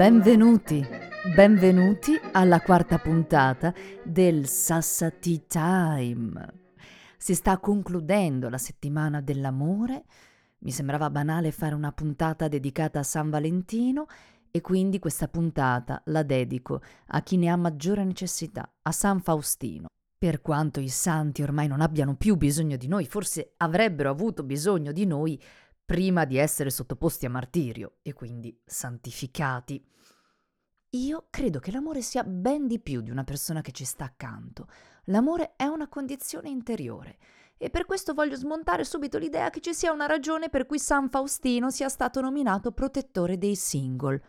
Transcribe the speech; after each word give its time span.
Benvenuti, 0.00 0.82
benvenuti 1.34 2.18
alla 2.32 2.62
quarta 2.62 2.96
puntata 2.96 3.74
del 4.02 4.46
Sassati 4.46 5.44
Time. 5.46 6.54
Si 7.18 7.34
sta 7.34 7.58
concludendo 7.58 8.48
la 8.48 8.56
settimana 8.56 9.20
dell'amore. 9.20 10.04
Mi 10.60 10.70
sembrava 10.70 11.10
banale 11.10 11.50
fare 11.50 11.74
una 11.74 11.92
puntata 11.92 12.48
dedicata 12.48 13.00
a 13.00 13.02
San 13.02 13.28
Valentino 13.28 14.06
e 14.50 14.62
quindi 14.62 14.98
questa 14.98 15.28
puntata 15.28 16.00
la 16.06 16.22
dedico 16.22 16.80
a 17.08 17.20
chi 17.20 17.36
ne 17.36 17.50
ha 17.50 17.56
maggiore 17.56 18.02
necessità, 18.02 18.72
a 18.80 18.92
San 18.92 19.20
Faustino. 19.20 19.88
Per 20.16 20.40
quanto 20.40 20.80
i 20.80 20.88
santi 20.88 21.42
ormai 21.42 21.68
non 21.68 21.82
abbiano 21.82 22.14
più 22.14 22.36
bisogno 22.36 22.78
di 22.78 22.88
noi, 22.88 23.04
forse 23.04 23.52
avrebbero 23.58 24.08
avuto 24.08 24.44
bisogno 24.44 24.92
di 24.92 25.04
noi 25.04 25.38
prima 25.90 26.24
di 26.24 26.36
essere 26.36 26.70
sottoposti 26.70 27.26
a 27.26 27.30
martirio 27.30 27.96
e 28.02 28.12
quindi 28.12 28.56
santificati. 28.64 29.84
Io 30.90 31.26
credo 31.30 31.58
che 31.58 31.72
l'amore 31.72 32.00
sia 32.00 32.22
ben 32.22 32.68
di 32.68 32.78
più 32.78 33.00
di 33.00 33.10
una 33.10 33.24
persona 33.24 33.60
che 33.60 33.72
ci 33.72 33.84
sta 33.84 34.04
accanto. 34.04 34.68
L'amore 35.06 35.54
è 35.56 35.64
una 35.64 35.88
condizione 35.88 36.48
interiore 36.48 37.18
e 37.56 37.70
per 37.70 37.86
questo 37.86 38.14
voglio 38.14 38.36
smontare 38.36 38.84
subito 38.84 39.18
l'idea 39.18 39.50
che 39.50 39.58
ci 39.58 39.74
sia 39.74 39.90
una 39.90 40.06
ragione 40.06 40.48
per 40.48 40.64
cui 40.64 40.78
San 40.78 41.10
Faustino 41.10 41.70
sia 41.70 41.88
stato 41.88 42.20
nominato 42.20 42.70
protettore 42.70 43.36
dei 43.36 43.56
single. 43.56 44.22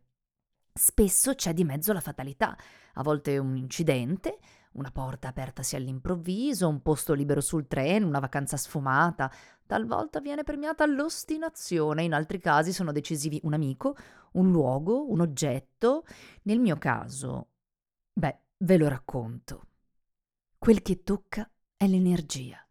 Spesso 0.73 1.33
c'è 1.35 1.53
di 1.53 1.63
mezzo 1.63 1.93
la 1.93 2.01
fatalità, 2.01 2.57
a 2.93 3.03
volte 3.03 3.37
un 3.37 3.55
incidente, 3.57 4.39
una 4.73 4.91
porta 4.91 5.29
apertasi 5.29 5.75
all'improvviso, 5.75 6.67
un 6.67 6.81
posto 6.81 7.13
libero 7.13 7.41
sul 7.41 7.67
treno, 7.67 8.07
una 8.07 8.19
vacanza 8.19 8.57
sfumata. 8.57 9.31
Talvolta 9.65 10.19
viene 10.19 10.43
premiata 10.43 10.85
l'ostinazione, 10.85 12.03
in 12.03 12.13
altri 12.13 12.39
casi 12.39 12.71
sono 12.71 12.91
decisivi 12.91 13.39
un 13.43 13.53
amico, 13.53 13.95
un 14.33 14.51
luogo, 14.51 15.09
un 15.09 15.21
oggetto. 15.21 16.05
Nel 16.43 16.59
mio 16.59 16.77
caso, 16.77 17.49
beh, 18.13 18.39
ve 18.57 18.77
lo 18.77 18.87
racconto. 18.87 19.65
Quel 20.57 20.81
che 20.81 21.03
tocca 21.03 21.49
è 21.75 21.87
l'energia 21.87 22.63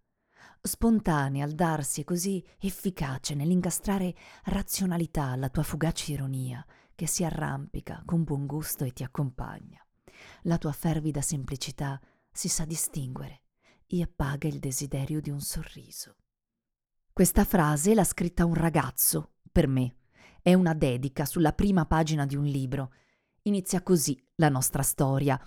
spontanea 0.60 1.44
al 1.44 1.52
darsi 1.52 2.02
e 2.02 2.04
così 2.04 2.44
efficace 2.58 3.34
nell'incastrare 3.34 4.14
razionalità 4.44 5.24
alla 5.24 5.48
tua 5.48 5.62
fugace 5.62 6.12
ironia, 6.12 6.64
che 6.94 7.06
si 7.06 7.24
arrampica 7.24 8.02
con 8.04 8.24
buon 8.24 8.46
gusto 8.46 8.84
e 8.84 8.92
ti 8.92 9.02
accompagna. 9.02 9.82
La 10.42 10.58
tua 10.58 10.72
fervida 10.72 11.20
semplicità 11.20 12.00
si 12.30 12.48
sa 12.48 12.64
distinguere 12.64 13.42
e 13.86 14.02
appaga 14.02 14.48
il 14.48 14.58
desiderio 14.58 15.20
di 15.20 15.30
un 15.30 15.40
sorriso. 15.40 16.16
Questa 17.12 17.44
frase 17.44 17.94
l'ha 17.94 18.04
scritta 18.04 18.44
un 18.44 18.54
ragazzo, 18.54 19.32
per 19.50 19.66
me. 19.66 19.96
È 20.40 20.54
una 20.54 20.74
dedica 20.74 21.24
sulla 21.24 21.52
prima 21.52 21.84
pagina 21.84 22.26
di 22.26 22.36
un 22.36 22.44
libro. 22.44 22.92
Inizia 23.42 23.82
così 23.82 24.16
la 24.36 24.48
nostra 24.48 24.82
storia. 24.82 25.40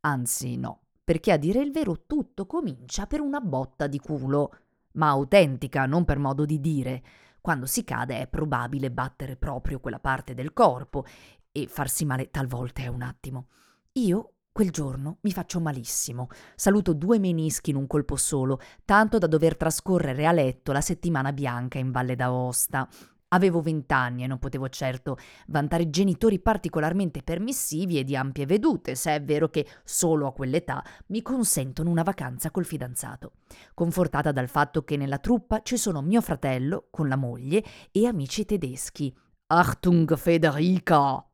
Anzi, 0.00 0.56
no, 0.56 0.82
perché 1.02 1.32
a 1.32 1.36
dire 1.36 1.60
il 1.60 1.72
vero 1.72 2.04
tutto 2.06 2.46
comincia 2.46 3.06
per 3.06 3.20
una 3.20 3.40
botta 3.40 3.88
di 3.88 3.98
culo, 3.98 4.56
ma 4.92 5.08
autentica, 5.08 5.86
non 5.86 6.04
per 6.04 6.18
modo 6.18 6.44
di 6.44 6.60
dire. 6.60 7.02
Quando 7.40 7.66
si 7.66 7.82
cade 7.82 8.20
è 8.20 8.28
probabile 8.28 8.92
battere 8.92 9.36
proprio 9.36 9.80
quella 9.80 9.98
parte 9.98 10.34
del 10.34 10.52
corpo 10.52 11.04
e 11.50 11.66
farsi 11.66 12.04
male 12.04 12.30
talvolta 12.30 12.82
è 12.82 12.86
un 12.86 13.02
attimo. 13.02 13.48
Io 13.96 14.36
quel 14.52 14.70
giorno 14.70 15.18
mi 15.20 15.32
faccio 15.32 15.60
malissimo. 15.60 16.28
Saluto 16.54 16.94
due 16.94 17.18
menischi 17.18 17.70
in 17.70 17.76
un 17.76 17.86
colpo 17.86 18.16
solo, 18.16 18.58
tanto 18.86 19.18
da 19.18 19.26
dover 19.26 19.54
trascorrere 19.54 20.26
a 20.26 20.32
letto 20.32 20.72
la 20.72 20.80
settimana 20.80 21.30
bianca 21.32 21.78
in 21.78 21.90
Valle 21.90 22.16
d'Aosta. 22.16 22.88
Avevo 23.28 23.60
vent'anni 23.60 24.24
e 24.24 24.26
non 24.26 24.38
potevo 24.38 24.70
certo 24.70 25.18
vantare 25.48 25.90
genitori 25.90 26.38
particolarmente 26.38 27.22
permissivi 27.22 27.98
e 27.98 28.04
di 28.04 28.16
ampie 28.16 28.46
vedute, 28.46 28.94
se 28.94 29.14
è 29.14 29.22
vero 29.22 29.48
che 29.48 29.66
solo 29.84 30.26
a 30.26 30.32
quell'età 30.32 30.82
mi 31.08 31.20
consentono 31.20 31.90
una 31.90 32.02
vacanza 32.02 32.50
col 32.50 32.64
fidanzato. 32.64 33.32
Confortata 33.74 34.32
dal 34.32 34.48
fatto 34.48 34.84
che 34.84 34.96
nella 34.96 35.18
truppa 35.18 35.60
ci 35.60 35.76
sono 35.76 36.00
mio 36.00 36.22
fratello 36.22 36.88
con 36.90 37.08
la 37.08 37.16
moglie 37.16 37.62
e 37.90 38.06
amici 38.06 38.46
tedeschi. 38.46 39.14
Achtung 39.48 40.16
Federica! 40.16 41.26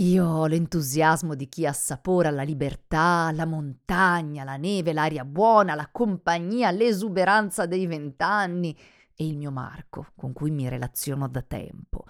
Io 0.00 0.24
ho 0.24 0.46
l'entusiasmo 0.46 1.34
di 1.34 1.48
chi 1.48 1.66
assapora 1.66 2.30
la 2.30 2.44
libertà, 2.44 3.32
la 3.32 3.44
montagna, 3.44 4.44
la 4.44 4.56
neve, 4.56 4.92
l'aria 4.92 5.24
buona, 5.24 5.74
la 5.74 5.88
compagnia, 5.90 6.70
l'esuberanza 6.70 7.66
dei 7.66 7.84
vent'anni 7.88 8.78
e 9.16 9.26
il 9.26 9.36
mio 9.36 9.50
Marco, 9.50 10.06
con 10.14 10.32
cui 10.32 10.52
mi 10.52 10.68
relaziono 10.68 11.26
da 11.26 11.42
tempo. 11.42 12.04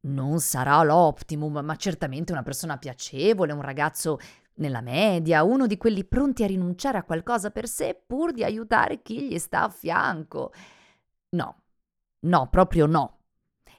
Non 0.00 0.38
sarà 0.40 0.82
l'optimum, 0.82 1.60
ma 1.60 1.76
certamente 1.76 2.32
una 2.32 2.42
persona 2.42 2.76
piacevole, 2.76 3.54
un 3.54 3.62
ragazzo 3.62 4.18
nella 4.56 4.82
media, 4.82 5.44
uno 5.44 5.66
di 5.66 5.78
quelli 5.78 6.04
pronti 6.04 6.44
a 6.44 6.46
rinunciare 6.46 6.98
a 6.98 7.04
qualcosa 7.04 7.50
per 7.50 7.66
sé 7.66 7.98
pur 8.06 8.32
di 8.32 8.44
aiutare 8.44 9.00
chi 9.00 9.28
gli 9.28 9.38
sta 9.38 9.62
a 9.62 9.70
fianco. 9.70 10.52
No, 11.30 11.62
no, 12.20 12.48
proprio 12.50 12.84
no. 12.84 13.20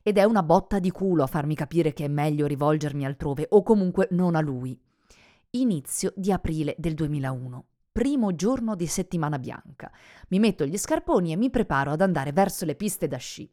Ed 0.07 0.19
è 0.19 0.23
una 0.23 0.43
botta 0.43 0.77
di 0.77 0.91
culo 0.91 1.23
a 1.23 1.27
farmi 1.27 1.55
capire 1.55 1.91
che 1.91 2.05
è 2.05 2.07
meglio 2.07 2.45
rivolgermi 2.45 3.07
altrove, 3.07 3.47
o 3.49 3.63
comunque 3.63 4.07
non 4.11 4.35
a 4.35 4.39
lui. 4.39 4.79
Inizio 5.49 6.13
di 6.15 6.31
aprile 6.31 6.75
del 6.77 6.93
2001 6.93 7.65
primo 7.91 8.35
giorno 8.35 8.75
di 8.75 8.85
settimana 8.85 9.39
bianca. 9.39 9.91
Mi 10.27 10.37
metto 10.37 10.63
gli 10.65 10.77
scarponi 10.77 11.31
e 11.31 11.37
mi 11.37 11.49
preparo 11.49 11.91
ad 11.91 12.01
andare 12.01 12.33
verso 12.33 12.65
le 12.65 12.75
piste 12.75 13.07
da 13.07 13.17
sci. 13.17 13.49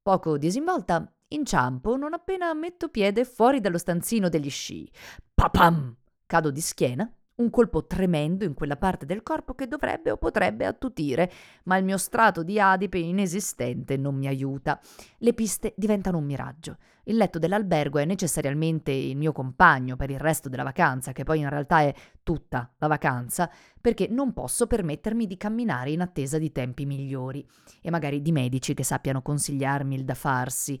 Poco 0.00 0.38
disinvolta, 0.38 1.12
inciampo 1.28 1.96
non 1.96 2.14
appena 2.14 2.54
metto 2.54 2.88
piede 2.88 3.26
fuori 3.26 3.60
dallo 3.60 3.76
stanzino 3.76 4.30
degli 4.30 4.48
sci. 4.48 4.90
Papam! 5.34 5.94
Cado 6.24 6.50
di 6.50 6.60
schiena 6.62 7.12
un 7.36 7.50
colpo 7.50 7.86
tremendo 7.86 8.44
in 8.44 8.54
quella 8.54 8.76
parte 8.76 9.06
del 9.06 9.22
corpo 9.22 9.54
che 9.54 9.66
dovrebbe 9.66 10.12
o 10.12 10.16
potrebbe 10.16 10.66
attutire, 10.66 11.30
ma 11.64 11.76
il 11.76 11.84
mio 11.84 11.96
strato 11.96 12.42
di 12.42 12.60
adipe 12.60 12.98
inesistente 12.98 13.96
non 13.96 14.14
mi 14.14 14.28
aiuta. 14.28 14.80
Le 15.18 15.34
piste 15.34 15.74
diventano 15.76 16.18
un 16.18 16.24
miraggio. 16.24 16.76
Il 17.04 17.16
letto 17.16 17.38
dell'albergo 17.38 17.98
è 17.98 18.04
necessariamente 18.04 18.92
il 18.92 19.16
mio 19.16 19.32
compagno 19.32 19.96
per 19.96 20.10
il 20.10 20.20
resto 20.20 20.48
della 20.48 20.62
vacanza, 20.62 21.12
che 21.12 21.24
poi 21.24 21.40
in 21.40 21.48
realtà 21.48 21.80
è 21.80 21.94
tutta 22.22 22.72
la 22.78 22.86
vacanza, 22.86 23.50
perché 23.80 24.06
non 24.08 24.32
posso 24.32 24.66
permettermi 24.66 25.26
di 25.26 25.36
camminare 25.36 25.90
in 25.90 26.02
attesa 26.02 26.38
di 26.38 26.52
tempi 26.52 26.86
migliori 26.86 27.46
e 27.82 27.90
magari 27.90 28.22
di 28.22 28.32
medici 28.32 28.74
che 28.74 28.84
sappiano 28.84 29.22
consigliarmi 29.22 29.96
il 29.96 30.04
da 30.04 30.14
farsi. 30.14 30.80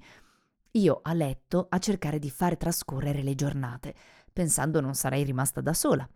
Io 0.72 1.00
a 1.02 1.12
letto 1.12 1.66
a 1.68 1.78
cercare 1.78 2.18
di 2.18 2.30
fare 2.30 2.56
trascorrere 2.56 3.22
le 3.22 3.34
giornate, 3.34 3.94
pensando 4.32 4.80
non 4.80 4.94
sarei 4.94 5.24
rimasta 5.24 5.60
da 5.60 5.72
sola. 5.72 6.08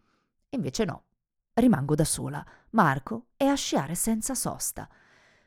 Invece 0.51 0.85
no, 0.85 1.05
rimango 1.55 1.95
da 1.95 2.05
sola. 2.05 2.45
Marco 2.71 3.29
è 3.37 3.45
a 3.45 3.55
sciare 3.55 3.95
senza 3.95 4.35
sosta. 4.35 4.89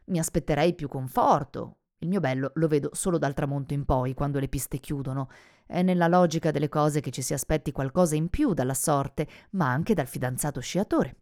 Mi 0.05 0.19
aspetterei 0.19 0.75
più 0.75 0.87
conforto 0.87 1.77
Il 2.03 2.07
mio 2.07 2.19
bello 2.19 2.51
lo 2.55 2.67
vedo 2.67 2.89
solo 2.93 3.19
dal 3.19 3.35
tramonto 3.35 3.75
in 3.75 3.85
poi, 3.85 4.15
quando 4.15 4.39
le 4.39 4.47
piste 4.47 4.79
chiudono. 4.79 5.29
È 5.67 5.83
nella 5.83 6.07
logica 6.07 6.49
delle 6.49 6.67
cose 6.67 6.99
che 6.99 7.11
ci 7.11 7.21
si 7.21 7.33
aspetti 7.33 7.71
qualcosa 7.71 8.15
in 8.15 8.29
più 8.29 8.53
dalla 8.53 8.73
sorte, 8.73 9.27
ma 9.51 9.69
anche 9.71 9.93
dal 9.93 10.07
fidanzato 10.07 10.59
sciatore. 10.59 11.15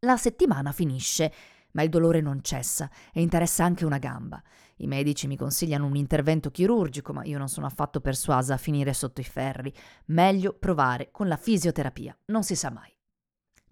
La 0.00 0.18
settimana 0.18 0.72
finisce, 0.72 1.32
ma 1.72 1.82
il 1.82 1.88
dolore 1.88 2.20
non 2.20 2.42
cessa 2.42 2.90
e 3.12 3.20
interessa 3.20 3.64
anche 3.64 3.84
una 3.84 3.98
gamba. 3.98 4.42
I 4.76 4.86
medici 4.86 5.26
mi 5.26 5.36
consigliano 5.36 5.86
un 5.86 5.96
intervento 5.96 6.50
chirurgico, 6.50 7.12
ma 7.12 7.24
io 7.24 7.38
non 7.38 7.48
sono 7.48 7.66
affatto 7.66 8.00
persuasa 8.00 8.54
a 8.54 8.58
finire 8.58 8.92
sotto 8.92 9.20
i 9.20 9.24
ferri. 9.24 9.72
Meglio 10.06 10.54
provare 10.54 11.10
con 11.10 11.28
la 11.28 11.36
fisioterapia, 11.36 12.16
non 12.26 12.42
si 12.42 12.56
sa 12.56 12.70
mai. 12.70 12.90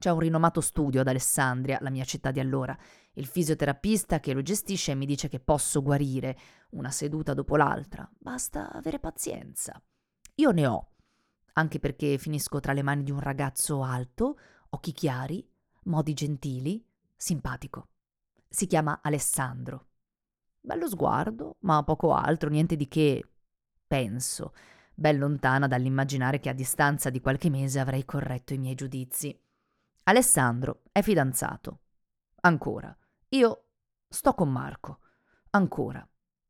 C'è 0.01 0.11
un 0.11 0.21
rinomato 0.21 0.63
studio 0.63 1.03
ad 1.03 1.09
Alessandria, 1.09 1.79
la 1.83 1.91
mia 1.91 2.05
città 2.05 2.31
di 2.31 2.41
allora. 2.41 2.77
Il 3.13 3.27
fisioterapista 3.27 4.19
che 4.19 4.33
lo 4.33 4.41
gestisce 4.41 4.95
mi 4.95 5.05
dice 5.05 5.29
che 5.29 5.41
posso 5.41 5.83
guarire 5.83 6.39
una 6.71 6.91
seduta 6.91 7.35
dopo 7.35 7.57
l'altra. 7.57 8.11
Basta 8.19 8.71
avere 8.73 8.99
pazienza. 8.99 9.79
Io 10.37 10.51
ne 10.53 10.67
ho, 10.67 10.89
anche 11.53 11.79
perché 11.79 12.17
finisco 12.17 12.61
tra 12.61 12.73
le 12.73 12.83
mani 12.83 13.03
di 13.03 13.11
un 13.11 13.21
ragazzo 13.21 13.83
alto, 13.83 14.39
occhi 14.71 14.93
chiari, 14.93 15.47
modi 15.85 16.15
gentili, 16.15 16.83
simpatico. 17.15 17.90
Si 18.53 18.67
chiama 18.67 18.99
Alessandro. 19.01 19.87
Bello 20.61 20.89
sguardo, 20.89 21.57
ma 21.61 21.85
poco 21.85 22.13
altro, 22.13 22.51
niente 22.51 22.75
di 22.75 22.89
che, 22.89 23.25
penso, 23.87 24.55
ben 24.93 25.19
lontana 25.19 25.69
dall'immaginare 25.69 26.41
che 26.41 26.49
a 26.49 26.53
distanza 26.53 27.11
di 27.11 27.21
qualche 27.21 27.49
mese 27.49 27.79
avrei 27.79 28.05
corretto 28.05 28.53
i 28.53 28.59
miei 28.59 28.75
giudizi. 28.75 29.41
Alessandro 30.03 30.83
è 30.91 31.01
fidanzato. 31.01 31.83
Ancora. 32.41 32.95
Io 33.29 33.69
sto 34.09 34.35
con 34.35 34.51
Marco. 34.51 34.99
Ancora. 35.51 36.05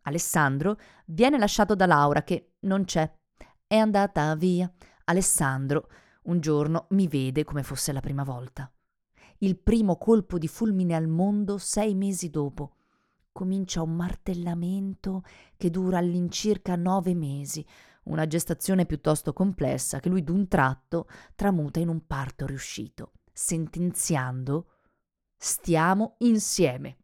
Alessandro 0.04 0.78
viene 1.04 1.38
lasciato 1.38 1.74
da 1.74 1.84
Laura 1.84 2.22
che 2.22 2.54
non 2.60 2.84
c'è. 2.84 3.12
È 3.66 3.76
andata 3.76 4.34
via. 4.36 4.72
Alessandro 5.04 5.90
un 6.22 6.40
giorno 6.40 6.86
mi 6.90 7.08
vede 7.08 7.44
come 7.44 7.62
fosse 7.62 7.92
la 7.92 8.00
prima 8.00 8.24
volta. 8.24 8.72
Il 9.42 9.58
primo 9.58 9.96
colpo 9.96 10.38
di 10.38 10.48
fulmine 10.48 10.94
al 10.94 11.08
mondo 11.08 11.56
sei 11.56 11.94
mesi 11.94 12.28
dopo. 12.28 12.76
Comincia 13.32 13.80
un 13.80 13.96
martellamento 13.96 15.22
che 15.56 15.70
dura 15.70 15.98
all'incirca 15.98 16.76
nove 16.76 17.14
mesi, 17.14 17.64
una 18.04 18.26
gestazione 18.26 18.86
piuttosto 18.86 19.32
complessa 19.32 19.98
che 19.98 20.08
lui 20.08 20.22
d'un 20.22 20.46
tratto 20.48 21.08
tramuta 21.34 21.80
in 21.80 21.88
un 21.88 22.06
parto 22.06 22.44
riuscito 22.44 23.12
sentenziando 23.32 24.66
stiamo 25.34 26.16
insieme. 26.18 26.98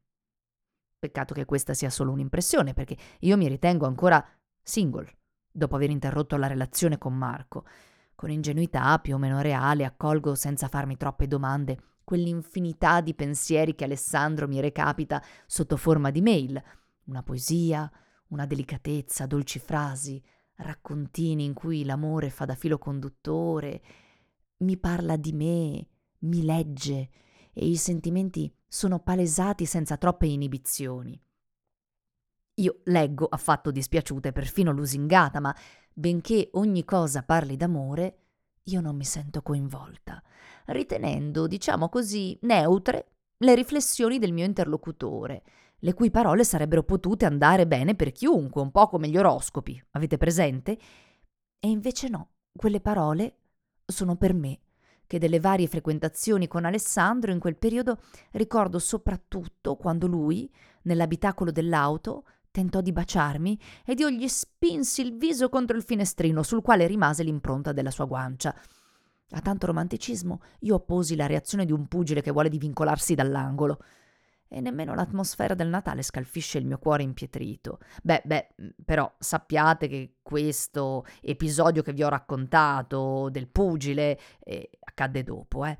Peccato 0.98 1.32
che 1.32 1.46
questa 1.46 1.72
sia 1.72 1.88
solo 1.88 2.12
un'impressione, 2.12 2.74
perché 2.74 2.96
io 3.20 3.38
mi 3.38 3.48
ritengo 3.48 3.86
ancora 3.86 4.22
single, 4.62 5.10
dopo 5.50 5.76
aver 5.76 5.88
interrotto 5.88 6.36
la 6.36 6.46
relazione 6.46 6.98
con 6.98 7.14
Marco. 7.14 7.64
Con 8.14 8.30
ingenuità 8.30 8.98
più 8.98 9.14
o 9.14 9.18
meno 9.18 9.40
reale 9.40 9.84
accolgo 9.86 10.34
senza 10.34 10.68
farmi 10.68 10.98
troppe 10.98 11.26
domande 11.26 11.95
quell'infinità 12.06 13.00
di 13.00 13.14
pensieri 13.14 13.74
che 13.74 13.82
Alessandro 13.82 14.46
mi 14.46 14.60
recapita 14.60 15.20
sotto 15.44 15.76
forma 15.76 16.12
di 16.12 16.22
mail. 16.22 16.62
Una 17.06 17.24
poesia, 17.24 17.90
una 18.28 18.46
delicatezza, 18.46 19.26
dolci 19.26 19.58
frasi, 19.58 20.22
raccontini 20.58 21.44
in 21.44 21.52
cui 21.52 21.84
l'amore 21.84 22.30
fa 22.30 22.44
da 22.44 22.54
filo 22.54 22.78
conduttore, 22.78 23.82
mi 24.58 24.76
parla 24.76 25.16
di 25.16 25.32
me, 25.32 25.88
mi 26.20 26.44
legge 26.44 27.10
e 27.52 27.66
i 27.66 27.76
sentimenti 27.76 28.54
sono 28.68 29.00
palesati 29.00 29.66
senza 29.66 29.96
troppe 29.96 30.26
inibizioni. 30.26 31.20
Io 32.58 32.82
leggo 32.84 33.26
affatto 33.26 33.72
dispiaciuta 33.72 34.28
e 34.28 34.32
perfino 34.32 34.70
lusingata, 34.70 35.40
ma 35.40 35.54
benché 35.92 36.50
ogni 36.52 36.84
cosa 36.84 37.24
parli 37.24 37.56
d'amore, 37.56 38.25
io 38.66 38.80
non 38.80 38.96
mi 38.96 39.04
sento 39.04 39.42
coinvolta, 39.42 40.22
ritenendo, 40.66 41.46
diciamo 41.46 41.88
così, 41.88 42.36
neutre 42.42 43.12
le 43.38 43.54
riflessioni 43.54 44.18
del 44.18 44.32
mio 44.32 44.44
interlocutore, 44.44 45.42
le 45.80 45.94
cui 45.94 46.10
parole 46.10 46.44
sarebbero 46.44 46.82
potute 46.82 47.26
andare 47.26 47.66
bene 47.66 47.94
per 47.94 48.12
chiunque, 48.12 48.62
un 48.62 48.70
po' 48.70 48.88
come 48.88 49.08
gli 49.08 49.18
oroscopi, 49.18 49.80
avete 49.92 50.16
presente? 50.16 50.78
E 51.58 51.68
invece 51.68 52.08
no, 52.08 52.30
quelle 52.56 52.80
parole 52.80 53.36
sono 53.84 54.16
per 54.16 54.34
me 54.34 54.60
che 55.06 55.18
delle 55.18 55.38
varie 55.38 55.68
frequentazioni 55.68 56.48
con 56.48 56.64
Alessandro 56.64 57.30
in 57.30 57.38
quel 57.38 57.56
periodo 57.56 58.00
ricordo 58.32 58.80
soprattutto 58.80 59.76
quando 59.76 60.08
lui, 60.08 60.50
nell'abitacolo 60.82 61.52
dell'auto, 61.52 62.24
tentò 62.56 62.80
di 62.80 62.90
baciarmi 62.90 63.60
ed 63.84 63.98
io 63.98 64.08
gli 64.08 64.26
spinsi 64.28 65.02
il 65.02 65.18
viso 65.18 65.50
contro 65.50 65.76
il 65.76 65.82
finestrino 65.82 66.42
sul 66.42 66.62
quale 66.62 66.86
rimase 66.86 67.22
l'impronta 67.22 67.72
della 67.72 67.90
sua 67.90 68.06
guancia. 68.06 68.58
A 69.32 69.40
tanto 69.42 69.66
romanticismo 69.66 70.40
io 70.60 70.76
opposi 70.76 71.16
la 71.16 71.26
reazione 71.26 71.66
di 71.66 71.72
un 71.72 71.86
pugile 71.86 72.22
che 72.22 72.30
vuole 72.30 72.48
divincolarsi 72.48 73.14
dall'angolo 73.14 73.80
e 74.48 74.62
nemmeno 74.62 74.94
l'atmosfera 74.94 75.52
del 75.52 75.68
Natale 75.68 76.00
scalfisce 76.00 76.56
il 76.56 76.64
mio 76.64 76.78
cuore 76.78 77.02
impietrito. 77.02 77.78
Beh, 78.02 78.22
beh, 78.24 78.54
però 78.82 79.12
sappiate 79.18 79.86
che 79.86 80.14
questo 80.22 81.04
episodio 81.20 81.82
che 81.82 81.92
vi 81.92 82.04
ho 82.04 82.08
raccontato 82.08 83.28
del 83.30 83.48
pugile 83.48 84.18
eh, 84.42 84.70
accadde 84.80 85.22
dopo, 85.22 85.66
eh 85.66 85.78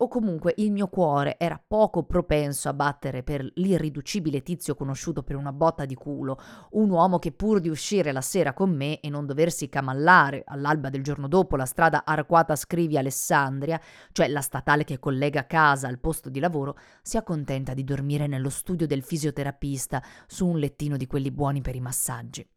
o 0.00 0.08
comunque 0.08 0.54
il 0.58 0.70
mio 0.70 0.88
cuore 0.88 1.36
era 1.38 1.60
poco 1.64 2.04
propenso 2.04 2.68
a 2.68 2.74
battere 2.74 3.22
per 3.22 3.48
l'irriducibile 3.54 4.42
tizio 4.42 4.74
conosciuto 4.74 5.22
per 5.22 5.36
una 5.36 5.52
botta 5.52 5.84
di 5.84 5.94
culo, 5.94 6.38
un 6.72 6.90
uomo 6.90 7.18
che 7.18 7.32
pur 7.32 7.60
di 7.60 7.68
uscire 7.68 8.12
la 8.12 8.20
sera 8.20 8.52
con 8.52 8.70
me 8.70 9.00
e 9.00 9.08
non 9.08 9.26
doversi 9.26 9.68
camallare 9.68 10.42
all'alba 10.46 10.88
del 10.88 11.02
giorno 11.02 11.26
dopo 11.26 11.56
la 11.56 11.64
strada 11.64 12.04
arquata 12.04 12.54
Scrivi 12.54 12.96
Alessandria, 12.96 13.80
cioè 14.12 14.28
la 14.28 14.40
statale 14.40 14.84
che 14.84 14.98
collega 14.98 15.46
casa 15.46 15.88
al 15.88 15.98
posto 15.98 16.28
di 16.28 16.38
lavoro, 16.38 16.76
si 17.02 17.16
accontenta 17.16 17.74
di 17.74 17.84
dormire 17.84 18.26
nello 18.26 18.50
studio 18.50 18.86
del 18.86 19.02
fisioterapista 19.02 20.02
su 20.26 20.46
un 20.46 20.58
lettino 20.58 20.96
di 20.96 21.06
quelli 21.06 21.30
buoni 21.30 21.60
per 21.60 21.74
i 21.74 21.80
massaggi. 21.80 22.48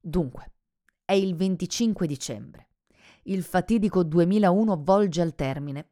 Dunque, 0.00 0.52
è 1.04 1.14
il 1.14 1.34
25 1.34 2.06
dicembre. 2.06 2.68
Il 3.24 3.42
fatidico 3.42 4.04
2001 4.04 4.82
volge 4.84 5.20
al 5.20 5.34
termine 5.34 5.88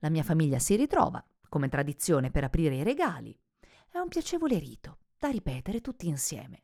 la 0.00 0.10
mia 0.10 0.22
famiglia 0.22 0.58
si 0.58 0.76
ritrova, 0.76 1.24
come 1.48 1.68
tradizione 1.68 2.30
per 2.30 2.44
aprire 2.44 2.76
i 2.76 2.82
regali. 2.82 3.36
È 3.90 3.98
un 3.98 4.08
piacevole 4.08 4.58
rito, 4.58 4.98
da 5.18 5.28
ripetere 5.28 5.80
tutti 5.80 6.08
insieme. 6.08 6.62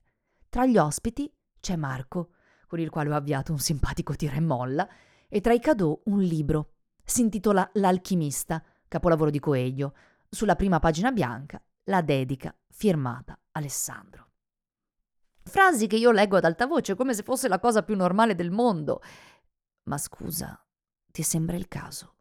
Tra 0.49 0.67
gli 0.67 0.77
ospiti 0.77 1.33
c'è 1.59 1.77
Marco, 1.77 2.31
con 2.67 2.79
il 2.79 2.91
quale 2.91 3.11
ho 3.11 3.15
avviato 3.15 3.53
un 3.53 3.59
simpatico 3.59 4.15
tira 4.15 4.35
e 4.35 4.41
molla, 4.41 4.89
e 5.29 5.41
tra 5.41 5.53
i 5.53 5.61
cadeau 5.61 6.03
un 6.05 6.21
libro. 6.21 6.75
Si 7.05 7.21
intitola 7.23 7.69
L'alchimista, 7.75 8.63
capolavoro 8.87 9.31
di 9.31 9.41
Coelho. 9.41 9.95
Sulla 10.29 10.57
prima 10.57 10.79
pagina 10.79 11.11
bianca 11.11 11.63
la 11.85 12.03
dedica 12.03 12.57
firmata 12.71 13.39
Alessandro. 13.53 14.31
Frasi 15.43 15.87
che 15.87 15.97
io 15.97 16.11
leggo 16.11 16.37
ad 16.37 16.45
alta 16.45 16.67
voce 16.67 16.95
come 16.95 17.15
se 17.15 17.23
fosse 17.23 17.49
la 17.49 17.59
cosa 17.59 17.83
più 17.83 17.97
normale 17.97 18.35
del 18.35 18.51
mondo. 18.51 19.03
Ma 19.85 19.99
scusa, 19.99 20.59
ti 21.11 21.23
sembra 21.23 21.57
il 21.57 21.69
caso? 21.69 22.15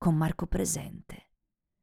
Con 0.00 0.16
Marco 0.16 0.46
presente. 0.46 1.26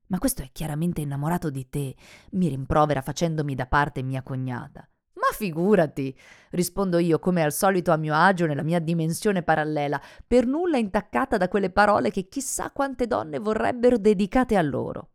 Ma 0.08 0.18
questo 0.18 0.42
è 0.42 0.50
chiaramente 0.52 1.02
innamorato 1.02 1.52
di 1.52 1.70
te, 1.70 1.96
mi 2.32 2.48
rimprovera 2.48 3.04
facendomi 3.04 3.54
da 3.54 3.68
parte 3.68 4.02
mia 4.02 4.24
cognata. 4.24 4.90
Ma 5.14 5.32
figurati, 5.34 6.18
rispondo 6.50 6.98
io 6.98 7.20
come 7.20 7.44
al 7.44 7.54
solito 7.54 7.92
a 7.92 7.96
mio 7.98 8.16
agio 8.16 8.48
nella 8.48 8.64
mia 8.64 8.80
dimensione 8.80 9.44
parallela, 9.44 10.02
per 10.26 10.48
nulla 10.48 10.78
intaccata 10.78 11.38
da 11.38 11.48
quelle 11.48 11.70
parole 11.70 12.10
che 12.10 12.28
chissà 12.28 12.72
quante 12.72 13.06
donne 13.06 13.38
vorrebbero 13.38 14.00
dedicate 14.00 14.58
a 14.58 14.64
loro. 14.64 15.12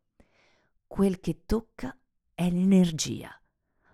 Quel 0.87 1.19
che 1.19 1.43
tocca 1.45 1.97
è 2.33 2.49
l'energia, 2.49 3.37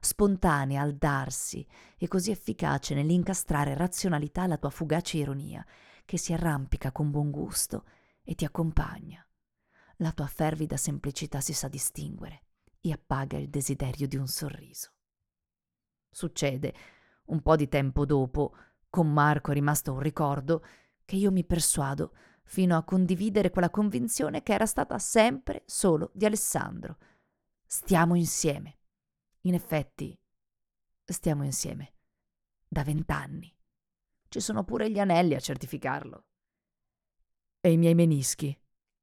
spontanea 0.01 0.83
al 0.83 0.97
darsi 0.97 1.67
e 1.97 2.09
così 2.09 2.31
efficace 2.31 2.95
nell'incastrare 2.95 3.75
razionalità 3.75 4.47
la 4.47 4.59
tua 4.59 4.69
fugace 4.69 5.17
ironia, 5.17 5.65
che 6.05 6.19
si 6.19 6.35
arrampica 6.35 6.93
con 6.93 7.11
buon 7.11 7.31
gusto 7.31 7.85
e 8.29 8.35
ti 8.35 8.45
accompagna. 8.45 9.27
La 9.97 10.13
tua 10.13 10.27
fervida 10.27 10.77
semplicità 10.77 11.41
si 11.41 11.55
sa 11.55 11.67
distinguere 11.67 12.43
e 12.79 12.93
appaga 12.93 13.39
il 13.39 13.49
desiderio 13.49 14.07
di 14.07 14.19
un 14.19 14.29
sorriso. 14.29 14.93
Succede, 16.11 16.75
un 17.29 17.41
po' 17.41 17.57
di 17.57 17.69
tempo 17.69 18.05
dopo, 18.05 18.55
con 18.91 19.11
Marco 19.11 19.51
è 19.51 19.55
rimasto 19.55 19.95
un 19.95 20.01
ricordo, 20.01 20.63
che 21.07 21.17
io 21.17 21.33
mi 21.33 21.43
persuado 21.43 22.15
fino 22.45 22.77
a 22.77 22.85
condividere 22.85 23.49
quella 23.49 23.71
convinzione 23.71 24.43
che 24.43 24.53
era 24.53 24.67
stata 24.67 24.99
sempre 24.99 25.63
solo 25.65 26.11
di 26.13 26.27
Alessandro. 26.27 26.99
Stiamo 27.65 28.15
insieme. 28.15 28.81
In 29.43 29.55
effetti, 29.55 30.15
stiamo 31.03 31.45
insieme. 31.45 31.95
Da 32.69 32.85
vent'anni. 32.85 33.51
Ci 34.29 34.41
sono 34.41 34.65
pure 34.65 34.91
gli 34.91 34.99
anelli 34.99 35.35
a 35.35 35.41
certificarlo. 35.41 36.28
E 37.61 37.73
i 37.73 37.77
miei 37.77 37.95
menischi? 37.95 38.57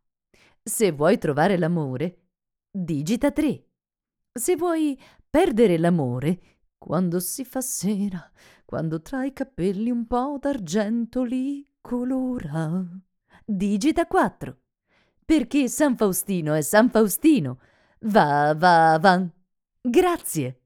Se 0.62 0.92
vuoi 0.92 1.16
trovare 1.16 1.56
l'amore, 1.56 2.26
digita 2.70 3.30
3. 3.30 3.64
Se 4.34 4.54
vuoi 4.56 5.00
perdere 5.30 5.78
l'amore, 5.78 6.40
quando 6.76 7.18
si 7.18 7.46
fa 7.46 7.62
sera, 7.62 8.30
quando 8.66 9.00
tra 9.00 9.24
i 9.24 9.32
capelli 9.32 9.90
un 9.90 10.06
po' 10.06 10.36
d'argento 10.38 11.22
li 11.22 11.66
colora, 11.80 12.86
digita 13.46 14.06
4. 14.06 14.60
Perché 15.24 15.68
San 15.68 15.96
Faustino 15.96 16.52
è 16.52 16.60
San 16.60 16.90
Faustino. 16.90 17.60
Va, 18.00 18.54
va, 18.54 18.98
va. 19.00 19.30
Grazie. 19.88 20.56